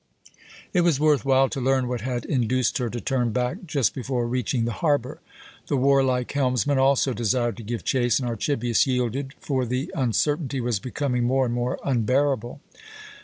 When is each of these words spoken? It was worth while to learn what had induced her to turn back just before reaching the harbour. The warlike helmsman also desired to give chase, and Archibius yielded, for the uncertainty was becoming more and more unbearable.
It 0.73 0.81
was 0.81 0.99
worth 0.99 1.23
while 1.25 1.47
to 1.49 1.61
learn 1.61 1.87
what 1.87 2.01
had 2.01 2.25
induced 2.25 2.79
her 2.79 2.89
to 2.89 2.99
turn 2.99 3.29
back 3.29 3.57
just 3.67 3.93
before 3.93 4.27
reaching 4.27 4.65
the 4.65 4.71
harbour. 4.81 5.21
The 5.67 5.77
warlike 5.77 6.31
helmsman 6.31 6.79
also 6.79 7.13
desired 7.13 7.55
to 7.57 7.63
give 7.63 7.83
chase, 7.85 8.17
and 8.19 8.27
Archibius 8.27 8.87
yielded, 8.87 9.35
for 9.39 9.63
the 9.63 9.91
uncertainty 9.95 10.59
was 10.59 10.79
becoming 10.79 11.25
more 11.25 11.45
and 11.45 11.53
more 11.53 11.77
unbearable. 11.85 12.61